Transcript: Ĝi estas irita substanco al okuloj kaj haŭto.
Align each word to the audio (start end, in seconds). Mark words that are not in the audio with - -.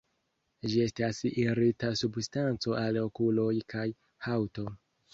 Ĝi 0.71 0.79
estas 0.85 1.19
irita 1.29 1.93
substanco 2.03 2.77
al 2.87 3.01
okuloj 3.05 3.49
kaj 3.75 3.89
haŭto. 4.29 4.71